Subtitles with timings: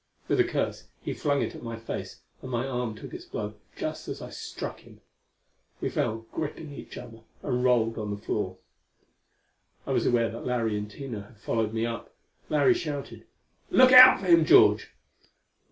[0.27, 3.53] With a curse he flung it at my face, and my arm took its blow
[3.75, 4.99] just as I struck him.
[5.79, 8.57] We fell gripping each other, and rolled on the floor.
[9.85, 12.15] I was aware that Larry and Tina had followed me up.
[12.49, 13.27] Larry shouted,
[13.69, 14.89] "Look out for him, George!"